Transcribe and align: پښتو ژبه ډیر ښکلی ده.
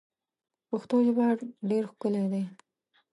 پښتو 0.69 0.95
ژبه 1.07 1.25
ډیر 1.69 1.83
ښکلی 1.91 2.25
ده. 2.31 2.41